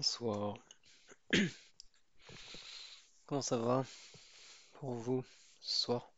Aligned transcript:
Bonsoir. 0.00 0.56
Comment 3.26 3.42
ça 3.42 3.58
va 3.58 3.84
pour 4.72 4.94
vous 4.94 5.22
ce 5.60 5.82
soir? 5.82 6.10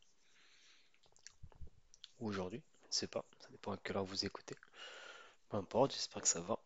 Ou 2.21 2.29
aujourd'hui? 2.29 2.63
Je 2.83 2.87
ne 2.87 2.93
sais 2.93 3.07
pas, 3.09 3.25
ça 3.41 3.49
dépend 3.51 3.73
à 3.73 3.77
quelle 3.79 3.97
heure 3.97 4.05
vous 4.05 4.25
écoutez. 4.25 4.55
Peu 5.49 5.57
importe, 5.57 5.95
j'espère 5.95 6.23
que 6.23 6.29
ça 6.29 6.41
va. 6.41 6.61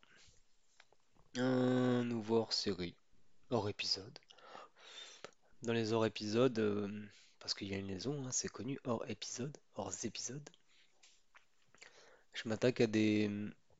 Un 1.36 2.04
nouveau 2.04 2.36
hors-série, 2.36 2.94
hors 3.48 3.70
épisode. 3.70 4.18
Dans 5.62 5.72
les 5.72 5.94
hors 5.94 6.04
épisodes, 6.04 6.58
euh, 6.58 7.02
parce 7.38 7.54
qu'il 7.54 7.68
y 7.68 7.74
a 7.74 7.78
une 7.78 7.88
liaison, 7.88 8.26
hein, 8.26 8.30
c'est 8.30 8.50
connu, 8.50 8.78
hors 8.84 9.08
épisode, 9.08 9.56
hors 9.76 10.04
épisode. 10.04 10.46
Je 12.34 12.46
m'attaque 12.46 12.82
à 12.82 12.86
des, 12.86 13.30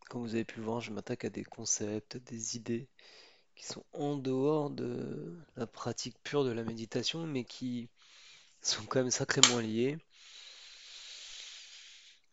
comme 0.09 0.23
vous 0.23 0.35
avez 0.35 0.47
pu 0.47 0.63
voir, 0.63 0.81
je 0.81 0.91
m'attaque 0.91 1.27
à 1.27 1.29
des 1.29 1.45
concepts, 1.45 2.17
des 2.17 2.57
idées 2.57 2.89
qui 3.57 3.65
sont 3.65 3.85
en 3.93 4.17
dehors 4.17 4.71
de 4.71 5.35
la 5.57 5.67
pratique 5.67 6.17
pure 6.23 6.45
de 6.45 6.53
la 6.53 6.63
méditation, 6.63 7.27
mais 7.27 7.45
qui 7.45 7.89
sont 8.63 8.85
quand 8.85 9.01
même 9.01 9.11
sacrément 9.11 9.59
liés. 9.59 9.99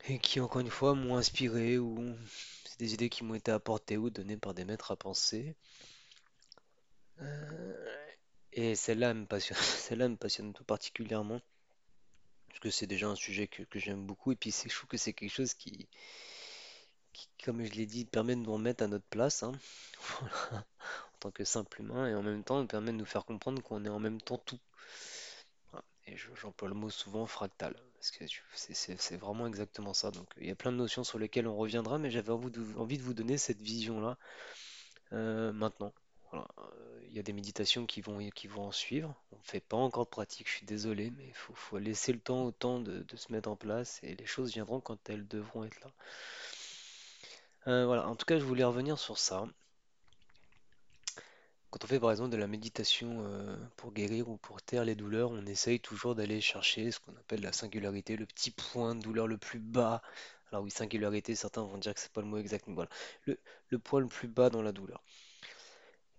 Et 0.06 0.20
qui, 0.20 0.40
encore 0.42 0.62
une 0.62 0.70
fois, 0.70 0.96
m'ont 0.96 1.16
inspiré 1.16 1.78
ou 1.78 2.14
c'est 2.66 2.78
des 2.78 2.94
idées 2.94 3.10
qui 3.10 3.24
m'ont 3.24 3.36
été 3.36 3.52
apportées 3.52 3.98
ou 3.98 4.10
données 4.10 4.38
par 4.38 4.54
des 4.54 4.66
maîtres 4.66 4.92
à 4.92 4.98
penser. 4.98 5.56
Euh, 7.22 8.06
et 8.52 8.76
celle-là 8.76 9.14
me 9.14 9.26
passionne, 9.26 9.58
celle-là 9.62 10.10
me 10.10 10.18
passionne 10.18 10.54
tout 10.54 10.66
particulièrement. 10.66 11.40
Parce 12.50 12.60
que 12.60 12.70
c'est 12.70 12.88
déjà 12.88 13.08
un 13.08 13.16
sujet 13.16 13.48
que, 13.48 13.64
j'aime 13.80 14.06
beaucoup. 14.06 14.34
Et 14.34 14.36
puis 14.36 14.52
c'est, 14.52 14.70
je 14.70 14.76
trouve 14.76 14.90
que 14.90 14.98
c'est 14.98 15.14
quelque 15.14 15.32
chose 15.32 15.54
qui, 15.54 15.88
comme 17.44 17.64
je 17.64 17.72
l'ai 17.74 17.86
dit, 17.86 18.06
permet 18.06 18.36
de 18.36 18.42
nous 18.42 18.54
remettre 18.54 18.84
à 18.84 18.88
notre 18.88 19.06
place, 19.06 19.44
hein, 19.44 19.54
voilà, 20.20 20.66
tant 21.24 21.32
que 21.32 21.46
simple 21.46 21.82
humain 21.82 22.08
et 22.08 22.16
en 22.16 22.24
même 22.24 22.44
temps, 22.44 22.66
permet 22.68 22.92
de 22.92 22.98
nous 22.98 23.06
faire 23.06 23.26
comprendre 23.26 23.62
qu'on 23.64 23.86
est 23.86 23.90
en 23.90 24.00
même 24.00 24.22
temps 24.22 24.38
tout. 24.38 24.60
Et 26.08 26.18
je- 26.18 26.34
j'emploie 26.36 26.68
le 26.68 26.76
mot 26.76 26.90
souvent 26.90 27.26
fractal, 27.26 27.76
parce 27.96 28.12
que 28.12 28.26
c'est 28.56 29.18
vraiment 29.18 29.48
exactement 29.48 29.94
ça. 29.94 30.12
Donc 30.12 30.28
il 30.38 30.48
y 30.48 30.52
a 30.52 30.56
plein 30.56 30.72
de 30.72 30.78
notions 30.78 31.04
sur 31.04 31.18
lesquelles 31.20 31.48
on 31.48 31.56
reviendra, 31.56 31.98
mais 31.98 32.12
j'avais 32.12 32.32
envie 32.32 32.52
de, 32.98 33.04
vous 33.04 33.14
donner 33.14 33.38
cette 33.38 33.62
vision-là 33.62 34.18
euh, 35.14 35.54
maintenant. 35.54 35.94
Euh, 36.34 36.42
Il 37.08 37.16
y 37.16 37.20
a 37.20 37.24
des 37.24 37.34
méditations 37.34 37.86
qui 37.86 38.02
vont, 38.02 38.18
qui 38.32 38.48
vont 38.48 38.66
en 38.66 38.72
suivre. 38.72 39.16
On 39.32 39.38
ne 39.38 39.44
fait 39.44 39.62
pas 39.62 39.78
encore 39.78 40.06
de 40.06 40.10
pratique, 40.10 40.50
je 40.50 40.56
suis 40.58 40.66
désolé, 40.66 41.12
mais 41.18 41.28
il 41.28 41.36
faut, 41.36 41.78
laisser 41.78 42.12
le 42.14 42.20
temps 42.20 42.44
au 42.46 42.52
temps 42.52 42.80
de, 42.80 43.04
de 43.04 43.16
se 43.18 43.32
mettre 43.32 43.50
en 43.50 43.56
place 43.56 44.00
et 44.04 44.16
les 44.16 44.26
choses 44.26 44.54
viendront 44.54 44.82
quand 44.82 45.10
elles 45.10 45.28
devront 45.28 45.64
être 45.64 45.80
là. 45.82 45.92
Euh, 47.68 47.86
voilà, 47.86 48.08
en 48.08 48.16
tout 48.16 48.26
cas, 48.26 48.40
je 48.40 48.44
voulais 48.46 48.64
revenir 48.64 48.98
sur 49.00 49.18
ça. 49.18 49.46
Quand 51.74 51.86
on 51.86 51.88
fait 51.88 52.00
par 52.00 52.12
exemple 52.12 52.30
de 52.30 52.38
la 52.38 52.46
méditation 52.46 53.26
euh, 53.26 53.58
pour 53.78 53.94
guérir 53.94 54.30
ou 54.30 54.38
pour 54.38 54.62
taire 54.62 54.86
les 54.86 54.94
douleurs, 54.94 55.32
on 55.32 55.44
essaye 55.48 55.80
toujours 55.80 56.14
d'aller 56.14 56.40
chercher 56.40 56.92
ce 56.92 57.00
qu'on 57.00 57.16
appelle 57.16 57.42
la 57.42 57.52
singularité, 57.52 58.16
le 58.16 58.28
petit 58.28 58.52
point 58.52 58.94
de 58.94 59.02
douleur 59.02 59.26
le 59.26 59.40
plus 59.40 59.58
bas. 59.58 60.04
Alors 60.52 60.64
oui, 60.64 60.70
singularité, 60.70 61.34
certains 61.34 61.64
vont 61.64 61.80
dire 61.80 61.96
que 61.96 62.00
c'est 62.00 62.12
pas 62.12 62.22
le 62.22 62.28
mot 62.28 62.38
exact, 62.38 62.68
mais 62.68 62.76
voilà. 62.76 62.92
Le, 63.26 63.40
le 63.70 63.80
point 63.80 64.02
le 64.02 64.08
plus 64.08 64.28
bas 64.28 64.52
dans 64.52 64.62
la 64.62 64.72
douleur. 64.72 65.04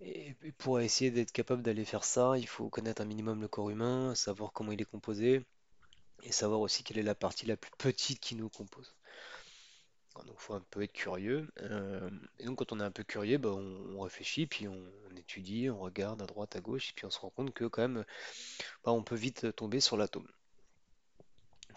Et, 0.01 0.35
et 0.43 0.51
pour 0.51 0.81
essayer 0.81 1.13
d'être 1.13 1.31
capable 1.31 1.63
d'aller 1.63 1.85
faire 1.85 2.03
ça, 2.03 2.37
il 2.37 2.49
faut 2.49 2.69
connaître 2.69 3.01
un 3.01 3.05
minimum 3.05 3.41
le 3.41 3.47
corps 3.47 3.71
humain, 3.71 4.17
savoir 4.17 4.53
comment 4.53 4.73
il 4.73 4.83
est 4.83 4.85
composé, 4.85 5.45
et 6.25 6.33
savoir 6.33 6.63
aussi 6.63 6.83
quelle 6.83 6.99
est 6.99 7.05
la 7.05 7.15
partie 7.15 7.47
la 7.47 7.57
plus 7.57 7.71
petite 7.79 8.19
qui 8.19 8.35
nous 8.35 8.49
compose. 8.49 8.93
Donc 10.23 10.39
faut 10.39 10.55
un 10.55 10.65
peu 10.71 10.83
être 10.83 10.93
curieux. 10.93 11.49
euh, 11.63 12.09
et 12.39 12.45
donc 12.45 12.59
quand 12.59 12.73
on 12.73 12.81
est 12.81 12.85
un 12.85 12.91
peu 12.91 13.03
curieux, 13.03 13.39
bah, 13.39 13.51
on, 13.51 14.01
réfléchit, 14.01 14.47
puis 14.47 14.69
on, 14.69 14.81
étudie, 15.17 15.71
on 15.71 15.81
regarde 15.81 16.23
à 16.23 16.27
droite, 16.27 16.55
à 16.57 16.61
gauche, 16.61 16.91
et 16.91 16.93
puis 16.95 17.07
on 17.07 17.11
se 17.11 17.19
rend 17.19 17.31
compte 17.31 17.53
que 17.53 17.65
quand 17.65 17.83
même, 17.83 18.05
bah, 18.85 18.93
on 18.93 19.03
peut 19.03 19.17
vite 19.17 19.55
tomber 19.57 19.81
sur 19.81 19.97
l'atome. 19.97 20.29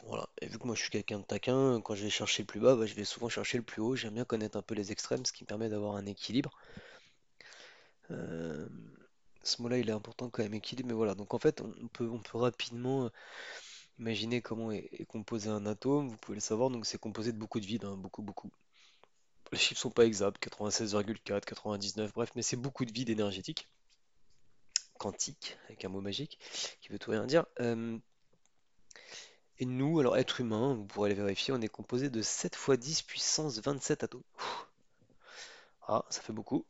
Voilà. 0.03 0.29
Et 0.41 0.47
vu 0.47 0.57
que 0.59 0.65
moi 0.65 0.75
je 0.75 0.81
suis 0.81 0.89
quelqu'un 0.89 1.19
de 1.19 1.25
taquin, 1.25 1.81
quand 1.81 1.95
je 1.95 2.03
vais 2.03 2.09
chercher 2.09 2.43
le 2.43 2.47
plus 2.47 2.59
bas, 2.59 2.75
bah, 2.75 2.85
je 2.85 2.93
vais 2.93 3.03
souvent 3.03 3.29
chercher 3.29 3.57
le 3.57 3.63
plus 3.63 3.81
haut. 3.81 3.95
J'aime 3.95 4.13
bien 4.13 4.25
connaître 4.25 4.57
un 4.57 4.61
peu 4.61 4.75
les 4.75 4.91
extrêmes, 4.91 5.25
ce 5.25 5.33
qui 5.33 5.43
me 5.43 5.47
permet 5.47 5.69
d'avoir 5.69 5.95
un 5.95 6.05
équilibre. 6.05 6.51
Euh, 8.11 8.67
ce 9.43 9.61
mot-là, 9.61 9.77
il 9.79 9.89
est 9.89 9.93
important 9.93 10.29
quand 10.29 10.43
même, 10.43 10.53
équilibre. 10.53 10.87
Mais 10.89 10.95
voilà. 10.95 11.15
Donc 11.15 11.33
en 11.33 11.39
fait, 11.39 11.61
on 11.61 11.87
peut 12.19 12.37
rapidement 12.37 13.09
imaginer 13.99 14.41
comment 14.41 14.71
est, 14.71 15.05
composé 15.07 15.49
un 15.49 15.65
atome. 15.65 16.09
Vous 16.09 16.17
pouvez 16.17 16.35
le 16.35 16.41
savoir. 16.41 16.69
Donc 16.69 16.85
c'est 16.85 16.97
composé 16.97 17.31
de 17.31 17.37
beaucoup 17.37 17.59
de 17.59 17.65
vide, 17.65 17.85
hein, 17.85 17.95
beaucoup, 17.97 18.21
beaucoup. 18.21 18.51
Les 19.51 19.57
chiffres 19.57 19.79
sont 19.79 19.91
pas 19.91 20.05
exacts, 20.05 20.43
96,4, 20.45 21.45
99, 21.45 22.13
bref, 22.13 22.31
mais 22.35 22.41
c'est 22.41 22.57
beaucoup 22.57 22.83
de 22.83 22.91
vide 22.91 23.09
énergétique, 23.09 23.69
quantique, 24.97 25.57
avec 25.65 25.85
un 25.85 25.89
mot 25.89 26.01
magique, 26.01 26.37
qui 26.81 26.89
veut 26.89 26.99
tout 26.99 27.11
rien 27.11 27.25
dire. 27.25 27.45
Euh, 27.61 27.97
et 29.59 29.65
nous, 29.65 29.99
alors 29.99 30.17
être 30.17 30.41
humain, 30.41 30.73
vous 30.75 30.85
pourrez 30.85 31.09
le 31.09 31.15
vérifier, 31.15 31.53
on 31.53 31.61
est 31.61 31.69
composé 31.69 32.09
de 32.09 32.21
7 32.21 32.55
fois 32.55 32.75
10 32.75 33.03
puissance 33.03 33.59
27 33.59 34.03
atomes. 34.03 34.23
Ah, 35.89 36.03
ça 36.09 36.21
fait 36.21 36.33
beaucoup. 36.33 36.65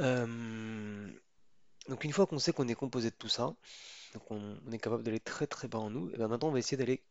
Euh, 0.00 1.08
donc 1.88 2.02
une 2.02 2.12
fois 2.12 2.26
qu'on 2.26 2.40
sait 2.40 2.52
qu'on 2.52 2.66
est 2.66 2.74
composé 2.74 3.10
de 3.10 3.14
tout 3.14 3.28
ça, 3.28 3.54
donc 4.14 4.30
on, 4.30 4.56
est 4.72 4.78
capable 4.78 5.02
d'aller 5.02 5.20
très 5.20 5.46
très 5.46 5.68
bas 5.68 5.78
en 5.78 5.90
nous, 5.90 6.10
et 6.10 6.16
bien 6.16 6.28
maintenant 6.28 6.48
on 6.48 6.52
va 6.52 6.58
essayer 6.58 6.76
d'aller 6.76 7.02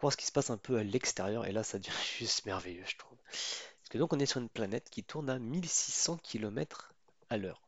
voir 0.00 0.12
ce 0.12 0.16
qui 0.16 0.26
se 0.26 0.32
passe 0.32 0.50
un 0.50 0.58
peu 0.58 0.76
à 0.78 0.84
l'extérieur, 0.84 1.46
et 1.46 1.52
là 1.52 1.62
ça 1.62 1.78
devient 1.78 1.90
juste 2.18 2.46
merveilleux, 2.46 2.84
je 2.86 2.96
trouve. 2.96 3.18
Parce 3.26 3.88
que 3.90 3.98
donc 3.98 4.12
on 4.12 4.18
est 4.18 4.26
sur 4.26 4.40
une 4.40 4.48
planète 4.48 4.90
qui 4.90 5.02
tourne 5.04 5.30
à 5.30 5.38
1600 5.38 6.18
km 6.18 6.92
à 7.30 7.36
l'heure. 7.36 7.62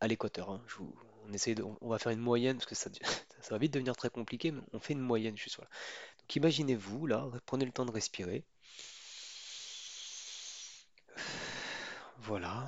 à 0.00 0.08
l'équateur. 0.08 0.50
hein. 0.50 0.62
On 0.78 1.76
on 1.80 1.88
va 1.88 1.98
faire 1.98 2.12
une 2.12 2.20
moyenne 2.20 2.56
parce 2.58 2.66
que 2.66 2.74
ça, 2.74 2.90
ça 3.40 3.50
va 3.50 3.58
vite 3.58 3.72
devenir 3.72 3.96
très 3.96 4.10
compliqué, 4.10 4.52
mais 4.52 4.62
on 4.72 4.78
fait 4.80 4.92
une 4.92 5.00
moyenne 5.00 5.36
juste 5.36 5.56
voilà. 5.56 5.70
Donc 6.20 6.36
imaginez-vous 6.36 7.06
là, 7.06 7.28
prenez 7.46 7.64
le 7.64 7.72
temps 7.72 7.86
de 7.86 7.90
respirer. 7.92 8.44
Voilà. 12.18 12.66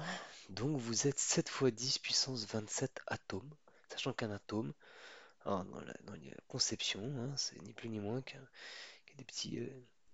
Donc 0.51 0.77
vous 0.79 1.07
êtes 1.07 1.19
7 1.19 1.49
fois 1.49 1.71
10 1.71 1.99
puissance 1.99 2.47
27 2.47 3.01
atomes, 3.07 3.51
sachant 3.91 4.13
qu'un 4.13 4.31
atome, 4.31 4.73
dans 5.45 5.81
la, 5.81 5.95
dans 6.05 6.13
la 6.13 6.35
conception, 6.47 7.01
hein, 7.19 7.33
c'est 7.37 7.61
ni 7.63 7.73
plus 7.73 7.89
ni 7.89 8.01
moins 8.01 8.23
que 8.23 8.37
des 9.17 9.25
petits, 9.25 9.59
euh, 9.59 9.69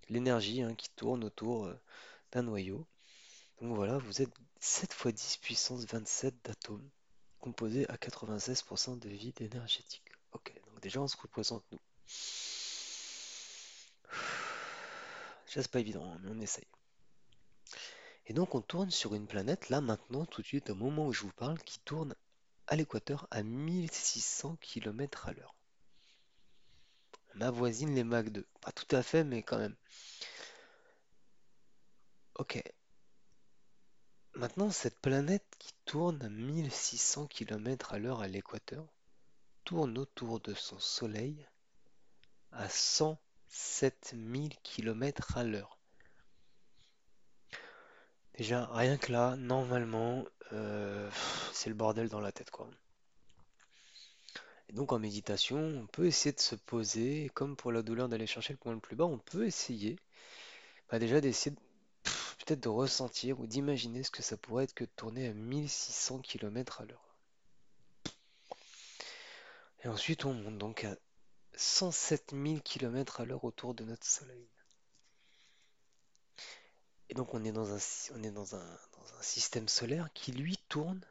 l'énergie 0.09 0.61
hein, 0.61 0.73
qui 0.75 0.89
tourne 0.89 1.23
autour 1.23 1.65
euh, 1.65 1.79
d'un 2.31 2.43
noyau. 2.43 2.85
Donc 3.61 3.75
voilà, 3.75 3.97
vous 3.97 4.21
êtes 4.21 4.33
7 4.59 4.93
fois 4.93 5.11
10 5.11 5.37
puissance 5.37 5.85
27 5.85 6.35
d'atomes. 6.43 6.89
composé 7.39 7.87
à 7.89 7.95
96% 7.95 8.99
de 8.99 9.09
vide 9.09 9.39
énergétique. 9.41 10.11
Ok, 10.33 10.53
donc 10.67 10.81
déjà 10.81 11.01
on 11.01 11.07
se 11.07 11.17
représente 11.17 11.63
nous. 11.71 11.79
C'est 15.47 15.67
pas 15.69 15.79
évident, 15.79 16.11
hein, 16.11 16.19
mais 16.23 16.31
on 16.31 16.39
essaye. 16.41 16.67
Et 18.27 18.33
donc 18.33 18.55
on 18.55 18.61
tourne 18.61 18.89
sur 18.89 19.13
une 19.13 19.27
planète, 19.27 19.69
là 19.69 19.81
maintenant, 19.81 20.25
tout 20.25 20.41
de 20.41 20.47
suite, 20.47 20.71
au 20.71 20.75
moment 20.75 21.05
où 21.07 21.13
je 21.13 21.21
vous 21.21 21.31
parle, 21.33 21.59
qui 21.59 21.79
tourne 21.79 22.15
à 22.67 22.75
l'équateur 22.75 23.27
à 23.31 23.43
1600 23.43 24.57
km 24.57 25.27
à 25.27 25.33
l'heure. 25.33 25.55
On 27.35 27.41
avoisine 27.41 27.93
les 27.95 28.03
Mach 28.03 28.29
2. 28.29 28.45
Pas 28.61 28.71
tout 28.71 28.95
à 28.95 29.03
fait, 29.03 29.23
mais 29.23 29.43
quand 29.43 29.57
même. 29.57 29.75
Ok, 32.35 32.61
maintenant 34.33 34.69
cette 34.69 34.99
planète 34.99 35.45
qui 35.57 35.73
tourne 35.85 36.21
à 36.21 36.29
1600 36.29 37.27
km 37.27 37.93
à 37.93 37.99
l'heure 37.99 38.21
à 38.21 38.27
l'équateur 38.27 38.85
tourne 39.63 39.97
autour 39.97 40.41
de 40.41 40.53
son 40.53 40.79
Soleil 40.79 41.47
à 42.51 42.69
107 42.69 44.15
000 44.15 44.49
km 44.63 45.37
à 45.37 45.43
l'heure. 45.43 45.74
Déjà, 48.37 48.65
rien 48.73 48.97
que 48.97 49.11
là, 49.11 49.35
normalement, 49.37 50.25
euh, 50.51 51.09
c'est 51.53 51.69
le 51.69 51.75
bordel 51.75 52.09
dans 52.09 52.19
la 52.19 52.31
tête, 52.31 52.51
quoi. 52.51 52.69
Et 54.69 54.73
donc 54.73 54.91
en 54.91 54.99
méditation, 54.99 55.57
on 55.57 55.87
peut 55.87 56.05
essayer 56.05 56.33
de 56.33 56.39
se 56.39 56.55
poser, 56.55 57.29
comme 57.33 57.55
pour 57.55 57.71
la 57.71 57.81
douleur 57.81 58.09
d'aller 58.09 58.27
chercher 58.27 58.53
le 58.53 58.57
point 58.57 58.73
le 58.73 58.79
plus 58.79 58.95
bas, 58.95 59.05
on 59.05 59.19
peut 59.19 59.45
essayer, 59.45 59.97
bah 60.89 60.99
déjà 60.99 61.21
d'essayer 61.21 61.55
peut-être 62.39 62.61
de 62.61 62.69
ressentir 62.69 63.39
ou 63.39 63.47
d'imaginer 63.47 64.03
ce 64.03 64.11
que 64.11 64.23
ça 64.23 64.37
pourrait 64.37 64.65
être 64.65 64.73
que 64.73 64.83
de 64.83 64.89
tourner 64.95 65.27
à 65.27 65.33
1600 65.33 66.19
km 66.19 66.81
à 66.81 66.85
l'heure. 66.85 67.15
Et 69.83 69.87
ensuite, 69.87 70.25
on 70.25 70.33
monte 70.33 70.57
donc 70.57 70.83
à 70.83 70.95
107 71.55 72.31
000 72.33 72.59
km 72.61 73.21
à 73.21 73.25
l'heure 73.25 73.43
autour 73.43 73.75
de 73.75 73.83
notre 73.83 74.05
Soleil. 74.05 74.49
Et 77.09 77.13
donc 77.13 77.33
on 77.33 77.43
est 77.43 77.51
dans 77.51 77.73
un, 77.73 77.79
on 78.15 78.23
est 78.23 78.31
dans 78.31 78.55
un, 78.55 78.65
dans 78.65 79.17
un 79.17 79.21
système 79.21 79.67
solaire 79.67 80.09
qui 80.13 80.31
lui 80.31 80.57
tourne 80.69 81.01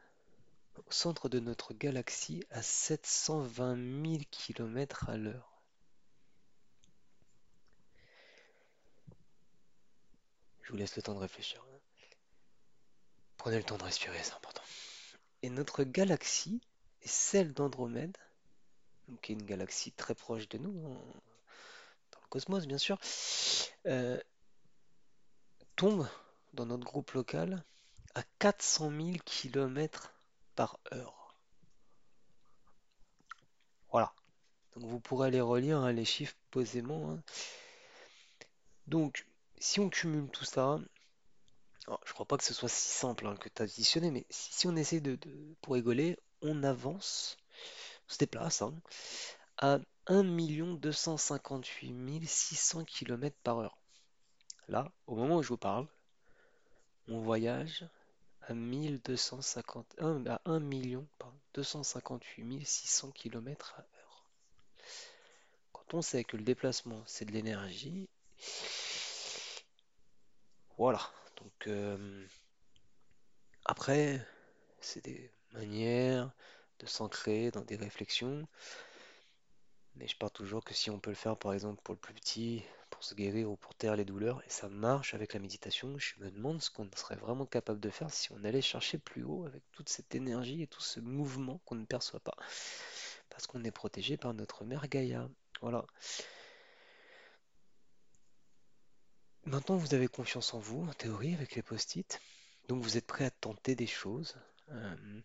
au 0.77 0.91
centre 0.91 1.29
de 1.29 1.39
notre 1.39 1.73
galaxie 1.73 2.43
à 2.49 2.61
720 2.61 3.75
000 4.05 4.23
km 4.31 5.09
à 5.09 5.17
l'heure. 5.17 5.61
Je 10.63 10.71
vous 10.71 10.77
laisse 10.77 10.95
le 10.95 11.01
temps 11.01 11.13
de 11.13 11.19
réfléchir. 11.19 11.65
Prenez 13.37 13.57
le 13.57 13.63
temps 13.63 13.77
de 13.77 13.83
respirer, 13.83 14.17
c'est 14.23 14.33
important. 14.33 14.63
Et 15.43 15.49
notre 15.49 15.83
galaxie 15.83 16.59
est 17.03 17.07
celle 17.07 17.53
d'Andromède, 17.53 18.17
qui 19.21 19.31
est 19.31 19.35
une 19.35 19.45
galaxie 19.45 19.91
très 19.91 20.15
proche 20.15 20.49
de 20.49 20.57
nous, 20.57 20.91
hein, 20.91 20.99
dans 22.11 22.19
le 22.19 22.27
cosmos 22.29 22.65
bien 22.65 22.79
sûr, 22.79 22.97
euh, 23.85 24.19
tombe 25.75 26.07
dans 26.53 26.65
notre 26.65 26.85
groupe 26.85 27.11
local 27.11 27.63
à 28.15 28.23
400 28.39 28.91
000 28.91 29.11
km 29.25 30.13
par 30.55 30.79
heure. 30.93 31.35
Voilà. 33.91 34.13
Donc 34.75 34.85
vous 34.85 34.99
pourrez 34.99 35.27
aller 35.27 35.41
relire 35.41 35.79
hein, 35.79 35.91
les 35.91 36.05
chiffres 36.05 36.35
posément. 36.51 37.11
hein. 37.11 37.23
Donc, 38.87 39.27
si 39.59 39.79
on 39.79 39.89
cumule 39.89 40.29
tout 40.29 40.45
ça, 40.45 40.79
alors, 41.87 42.01
je 42.05 42.13
crois 42.13 42.25
pas 42.25 42.37
que 42.37 42.43
ce 42.43 42.53
soit 42.53 42.69
si 42.69 42.91
simple 42.91 43.27
hein, 43.27 43.35
que 43.35 43.49
d'additionner, 43.55 44.11
mais 44.11 44.25
si, 44.29 44.67
on 44.67 44.75
essaie 44.75 44.99
de, 45.01 45.17
pour 45.61 45.73
rigoler, 45.75 46.17
on 46.41 46.63
avance, 46.63 47.37
on 48.09 48.13
se 48.13 48.17
déplace 48.17 48.63
à 49.57 49.79
1 50.07 50.23
258 50.75 52.27
600 52.27 52.85
km 52.85 53.35
par 53.43 53.59
heure. 53.59 53.77
Là, 54.67 54.91
au 55.07 55.15
moment 55.15 55.37
où 55.37 55.43
je 55.43 55.49
vous 55.49 55.57
parle, 55.57 55.87
on 57.07 57.19
voyage 57.19 57.87
à 58.41 58.53
1251, 58.53 60.25
à 60.27 60.41
1 60.45 60.59
million, 60.59 61.07
pardon, 61.19 61.37
258 61.53 62.65
600 62.65 63.11
km 63.11 63.75
à 63.77 63.81
heure. 63.81 64.25
Quand 65.71 65.93
on 65.93 66.01
sait 66.01 66.23
que 66.23 66.37
le 66.37 66.43
déplacement, 66.43 67.03
c'est 67.05 67.25
de 67.25 67.31
l'énergie, 67.31 68.09
voilà. 70.77 70.99
Donc, 71.37 71.67
euh, 71.67 72.25
après, 73.65 74.25
c'est 74.81 75.03
des 75.03 75.31
manières 75.53 76.31
de 76.79 76.85
s'ancrer 76.85 77.51
dans 77.51 77.61
des 77.61 77.75
réflexions, 77.75 78.47
mais 79.95 80.07
je 80.07 80.17
pars 80.17 80.31
toujours 80.31 80.63
que 80.63 80.73
si 80.73 80.89
on 80.89 80.99
peut 80.99 81.11
le 81.11 81.15
faire, 81.15 81.37
par 81.37 81.53
exemple, 81.53 81.81
pour 81.83 81.93
le 81.93 81.99
plus 81.99 82.13
petit, 82.13 82.63
pour 82.89 83.03
se 83.03 83.15
guérir 83.15 83.49
ou 83.49 83.55
pour 83.55 83.75
taire 83.75 83.95
les 83.95 84.05
douleurs, 84.05 84.41
et 84.45 84.49
ça 84.49 84.69
marche 84.69 85.13
avec 85.13 85.33
la 85.33 85.39
méditation, 85.39 85.97
je 85.97 86.15
me 86.19 86.29
demande 86.29 86.61
ce 86.61 86.69
qu'on 86.69 86.89
serait 86.95 87.15
vraiment 87.15 87.45
capable 87.45 87.79
de 87.79 87.89
faire 87.89 88.11
si 88.11 88.31
on 88.31 88.43
allait 88.43 88.61
chercher 88.61 88.97
plus 88.97 89.23
haut 89.23 89.45
avec 89.45 89.63
toute 89.71 89.89
cette 89.89 90.15
énergie 90.15 90.61
et 90.61 90.67
tout 90.67 90.81
ce 90.81 90.99
mouvement 90.99 91.59
qu'on 91.65 91.75
ne 91.75 91.85
perçoit 91.85 92.19
pas, 92.19 92.35
parce 93.29 93.47
qu'on 93.47 93.63
est 93.63 93.71
protégé 93.71 94.17
par 94.17 94.33
notre 94.33 94.63
mère 94.65 94.87
Gaïa. 94.87 95.29
Voilà. 95.61 95.85
Maintenant, 99.45 99.77
vous 99.77 99.93
avez 99.93 100.07
confiance 100.07 100.53
en 100.53 100.59
vous, 100.59 100.85
en 100.87 100.93
théorie, 100.93 101.35
avec 101.35 101.55
les 101.55 101.61
post-it. 101.61 102.19
Donc, 102.67 102.81
vous 102.81 102.97
êtes 102.97 103.05
prêt 103.05 103.25
à 103.25 103.29
tenter 103.29 103.75
des 103.75 103.87
choses. 103.87 104.35
Euh, 104.69 105.21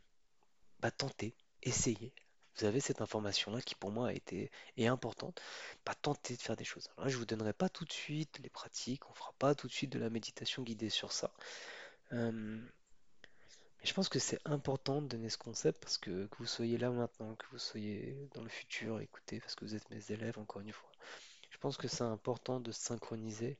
bah, 0.80 0.90
tentez, 0.90 1.34
essayez. 1.62 2.12
Vous 2.56 2.64
avez 2.66 2.80
cette 2.80 3.00
information-là 3.00 3.60
qui, 3.62 3.74
pour 3.74 3.90
moi, 3.90 4.08
a 4.08 4.12
été 4.12 4.50
est 4.76 4.86
importante. 4.86 5.40
Bah, 5.86 5.94
tentez 5.94 6.36
de 6.36 6.42
faire 6.42 6.56
des 6.56 6.64
choses. 6.64 6.88
Alors 6.92 7.06
là, 7.06 7.10
je 7.10 7.16
vous 7.16 7.24
donnerai 7.26 7.52
pas 7.52 7.68
tout 7.68 7.84
de 7.84 7.92
suite 7.92 8.38
les 8.42 8.50
pratiques. 8.50 9.08
On 9.10 9.14
fera 9.14 9.32
pas 9.38 9.54
tout 9.54 9.66
de 9.66 9.72
suite 9.72 9.90
de 9.90 9.98
la 9.98 10.10
méditation 10.10 10.62
guidée 10.62 10.90
sur 10.90 11.12
ça. 11.12 11.32
Euh, 12.12 12.30
mais 13.80 13.86
je 13.86 13.94
pense 13.94 14.08
que 14.08 14.18
c'est 14.18 14.40
important 14.44 15.00
de 15.00 15.08
donner 15.08 15.30
ce 15.30 15.38
concept 15.38 15.80
parce 15.80 15.96
que 15.96 16.26
que 16.26 16.36
vous 16.38 16.46
soyez 16.46 16.76
là 16.76 16.90
maintenant, 16.90 17.34
que 17.36 17.46
vous 17.52 17.58
soyez 17.58 18.28
dans 18.34 18.42
le 18.42 18.48
futur, 18.48 19.00
écoutez, 19.00 19.40
parce 19.40 19.54
que 19.54 19.64
vous 19.64 19.74
êtes 19.74 19.88
mes 19.90 20.10
élèves, 20.12 20.38
encore 20.38 20.60
une 20.60 20.72
fois. 20.72 20.90
Je 21.50 21.58
pense 21.58 21.76
que 21.76 21.88
c'est 21.88 22.04
important 22.04 22.60
de 22.60 22.72
se 22.72 22.80
synchroniser 22.80 23.58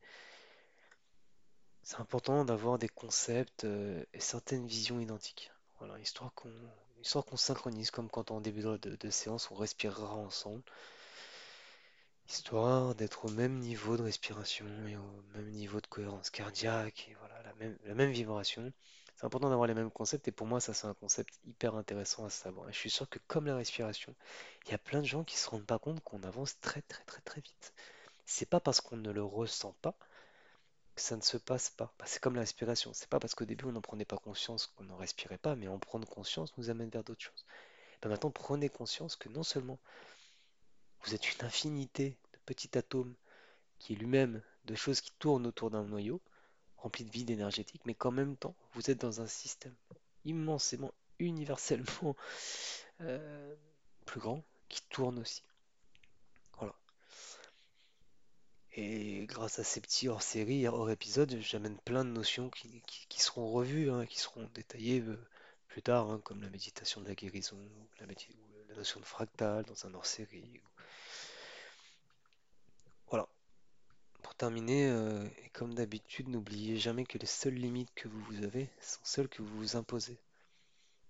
C'est 1.82 2.00
important 2.00 2.44
d'avoir 2.44 2.78
des 2.78 2.88
concepts 2.88 3.64
euh, 3.64 4.04
et 4.14 4.20
certaines 4.20 4.66
visions 4.66 5.00
identiques. 5.00 5.50
Voilà, 5.80 5.98
histoire 5.98 6.34
qu'on 6.34 7.36
synchronise, 7.36 7.90
comme 7.90 8.10
quand 8.10 8.30
en 8.30 8.42
début 8.42 8.60
de, 8.60 9.10
séance 9.10 9.50
on 9.50 9.54
respirera 9.54 10.14
ensemble, 10.14 10.62
histoire 12.28 12.94
d'être 12.94 13.24
au 13.24 13.30
même 13.30 13.58
niveau 13.58 13.96
de 13.96 14.02
respiration 14.02 14.66
et 14.86 14.96
au 14.96 15.22
même 15.34 15.48
niveau 15.50 15.80
de 15.80 15.86
cohérence 15.86 16.28
cardiaque, 16.28 17.08
et 17.10 17.14
voilà, 17.14 17.42
la 17.86 17.94
même, 17.94 18.10
vibration. 18.10 18.70
C'est 19.16 19.24
important 19.24 19.48
d'avoir 19.48 19.68
les 19.68 19.74
mêmes 19.74 19.90
concepts 19.90 20.28
et 20.28 20.32
pour 20.32 20.46
moi 20.46 20.60
ça 20.60 20.72
c'est 20.74 20.86
un 20.86 20.94
concept 20.94 21.40
hyper 21.46 21.74
intéressant 21.74 22.26
à 22.26 22.30
savoir. 22.30 22.68
Et 22.68 22.72
je 22.74 22.78
suis 22.78 22.90
sûr 22.90 23.08
que 23.08 23.18
comme 23.26 23.46
la 23.46 23.56
respiration, 23.56 24.14
il 24.66 24.72
y 24.72 24.74
a 24.74 24.78
plein 24.78 25.00
de 25.00 25.06
gens 25.06 25.24
qui 25.24 25.36
se 25.38 25.48
rendent 25.48 25.66
pas 25.66 25.78
compte 25.78 26.02
qu'on 26.04 26.22
avance 26.24 26.60
très 26.60 26.82
très 26.82 27.04
très 27.04 27.20
très 27.22 27.40
vite. 27.40 27.72
C'est 28.26 28.48
pas 28.48 28.60
parce 28.60 28.80
qu'on 28.82 28.96
ne 28.96 29.10
le 29.10 29.24
ressent 29.24 29.74
pas 29.82 29.94
que 30.94 31.02
ça 31.02 31.16
ne 31.16 31.22
se 31.22 31.36
passe 31.36 31.70
pas. 31.70 31.94
Bah, 31.98 32.04
c'est 32.06 32.20
comme 32.20 32.34
la 32.34 32.42
respiration. 32.42 32.92
C'est 32.92 33.08
pas 33.08 33.20
parce 33.20 33.34
qu'au 33.34 33.44
début 33.44 33.64
on 33.66 33.72
n'en 33.72 33.80
prenait 33.80 34.04
pas 34.04 34.18
conscience 34.18 34.66
qu'on 34.66 34.84
n'en 34.84 34.96
respirait 34.96 35.38
pas, 35.38 35.56
mais 35.56 35.68
en 35.68 35.78
prendre 35.78 36.08
conscience 36.08 36.56
nous 36.58 36.70
amène 36.70 36.90
vers 36.90 37.04
d'autres 37.04 37.22
choses. 37.22 37.46
Bah, 38.02 38.08
maintenant, 38.08 38.30
prenez 38.30 38.68
conscience 38.68 39.16
que 39.16 39.28
non 39.28 39.42
seulement 39.42 39.78
vous 41.04 41.14
êtes 41.14 41.34
une 41.34 41.44
infinité 41.44 42.16
de 42.32 42.38
petits 42.46 42.76
atomes 42.76 43.14
qui 43.78 43.94
est 43.94 43.96
lui-même 43.96 44.42
de 44.64 44.74
choses 44.74 45.00
qui 45.00 45.12
tournent 45.18 45.46
autour 45.46 45.70
d'un 45.70 45.84
noyau 45.84 46.20
rempli 46.78 47.04
de 47.04 47.10
vide 47.10 47.30
énergétique, 47.30 47.82
mais 47.84 47.94
qu'en 47.94 48.10
même 48.10 48.36
temps 48.36 48.54
vous 48.72 48.90
êtes 48.90 49.00
dans 49.00 49.20
un 49.20 49.26
système 49.26 49.74
immensément, 50.24 50.92
universellement 51.18 52.16
euh, 53.00 53.54
plus 54.06 54.20
grand 54.20 54.44
qui 54.68 54.82
tourne 54.88 55.18
aussi. 55.18 55.42
Voilà. 56.58 56.74
Et 58.74 59.26
grâce 59.26 59.58
à 59.58 59.64
ces 59.64 59.80
petits 59.80 60.08
hors-série, 60.08 60.66
hors 60.68 60.90
épisodes, 60.90 61.36
j'amène 61.40 61.76
plein 61.78 62.04
de 62.04 62.10
notions 62.10 62.50
qui, 62.50 62.82
seront 63.20 63.50
revues, 63.50 63.90
hein, 63.90 64.06
qui 64.06 64.18
seront 64.18 64.48
détaillées 64.54 65.00
euh, 65.00 65.18
plus 65.68 65.82
tard, 65.82 66.10
hein, 66.10 66.20
comme 66.22 66.42
la 66.42 66.50
méditation 66.50 67.00
de 67.00 67.08
la 67.08 67.14
guérison, 67.14 67.56
ou 67.56 67.88
la, 68.00 68.06
médi- 68.06 68.28
ou 68.30 68.68
la 68.68 68.76
notion 68.76 69.00
de 69.00 69.04
fractal 69.04 69.64
dans 69.64 69.86
un 69.86 69.94
hors-série. 69.94 70.60
Voilà. 73.08 73.28
Pour 74.22 74.34
terminer, 74.36 74.88
euh, 74.88 75.26
et 75.44 75.48
comme 75.50 75.74
d'habitude, 75.74 76.28
n'oubliez 76.28 76.76
jamais 76.78 77.04
que 77.04 77.18
les 77.18 77.26
seules 77.26 77.54
limites 77.54 77.92
que 77.94 78.08
vous 78.08 78.22
vous 78.22 78.44
avez 78.44 78.68
sont 78.80 79.00
celles 79.02 79.28
que 79.28 79.42
vous 79.42 79.58
vous 79.58 79.76
imposez. 79.76 80.18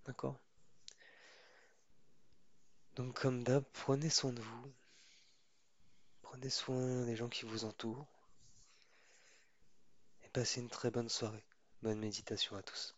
D'accord? 0.07 0.35
Donc 2.95 3.19
comme 3.19 3.43
d'hab, 3.43 3.63
prenez 3.73 4.09
soin 4.09 4.33
de 4.33 4.41
vous, 4.41 4.73
prenez 6.31 6.49
soin 6.49 7.03
des 7.03 7.17
gens 7.17 7.27
qui 7.27 7.43
vous 7.43 7.65
entourent, 7.65 8.07
et 10.23 10.29
passez 10.29 10.61
une 10.61 10.69
très 10.69 10.89
bonne 10.89 11.09
soirée. 11.09 11.43
Bonne 11.81 11.99
méditation 11.99 12.55
à 12.55 12.63
tous. 12.63 12.95